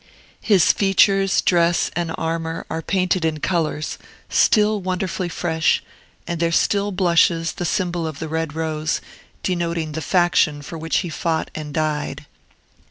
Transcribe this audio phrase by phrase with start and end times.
[0.41, 5.83] His features, dress, and armor are painted in colors, still wonderfully fresh,
[6.25, 8.99] and there still blushes the symbol of the Red Rose,
[9.43, 12.25] denoting the faction for which he fought and died.